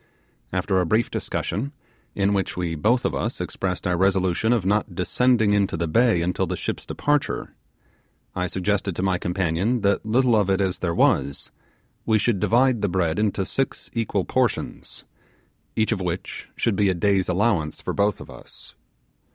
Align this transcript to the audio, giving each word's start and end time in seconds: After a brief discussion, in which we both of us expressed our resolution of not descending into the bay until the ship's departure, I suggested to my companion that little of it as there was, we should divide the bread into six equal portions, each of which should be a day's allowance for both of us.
After 0.51 0.81
a 0.81 0.85
brief 0.87 1.11
discussion, 1.11 1.73
in 2.15 2.33
which 2.33 2.57
we 2.57 2.73
both 2.73 3.05
of 3.05 3.13
us 3.13 3.39
expressed 3.39 3.85
our 3.85 3.95
resolution 3.95 4.51
of 4.51 4.65
not 4.65 4.95
descending 4.95 5.53
into 5.53 5.77
the 5.77 5.87
bay 5.87 6.23
until 6.23 6.47
the 6.47 6.57
ship's 6.57 6.87
departure, 6.87 7.53
I 8.33 8.47
suggested 8.47 8.95
to 8.95 9.03
my 9.03 9.19
companion 9.19 9.81
that 9.81 10.03
little 10.03 10.35
of 10.35 10.49
it 10.49 10.59
as 10.59 10.79
there 10.79 10.95
was, 10.95 11.51
we 12.03 12.17
should 12.17 12.39
divide 12.39 12.81
the 12.81 12.89
bread 12.89 13.19
into 13.19 13.45
six 13.45 13.91
equal 13.93 14.25
portions, 14.25 15.05
each 15.75 15.91
of 15.91 16.01
which 16.01 16.47
should 16.55 16.75
be 16.75 16.89
a 16.89 16.95
day's 16.95 17.29
allowance 17.29 17.79
for 17.79 17.93
both 17.93 18.19
of 18.19 18.27
us. 18.27 18.73